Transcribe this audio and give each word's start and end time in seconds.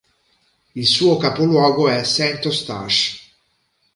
Il 0.73 0.87
suo 0.87 1.17
capoluogo 1.17 1.87
è 1.87 2.03
Saint-Eustache. 2.03 3.19